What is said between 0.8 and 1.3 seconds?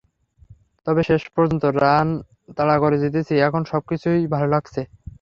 তবে শেষ